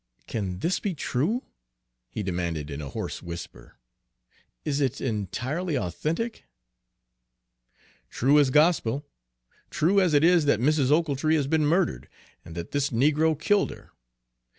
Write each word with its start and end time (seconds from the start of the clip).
"Can 0.25 0.57
this 0.61 0.79
be 0.79 0.95
true?" 0.95 1.43
he 2.09 2.23
demanded 2.23 2.71
in 2.71 2.81
a 2.81 2.89
hoarse 2.89 3.21
whisper. 3.21 3.75
"Is 4.65 4.81
it 4.81 4.99
entirely 4.99 5.77
authentic?" 5.77 6.45
"True 8.09 8.39
as 8.39 8.49
gospel; 8.49 9.05
true 9.69 10.01
as 10.01 10.15
it 10.15 10.23
is 10.23 10.45
that 10.45 10.59
Mrs. 10.59 10.89
Ochiltree 10.89 11.35
has 11.35 11.45
been 11.45 11.67
murdered, 11.67 12.09
and 12.43 12.55
that 12.55 12.71
this 12.71 12.89
negro 12.89 13.39
killed 13.39 13.69
her. 13.69 13.91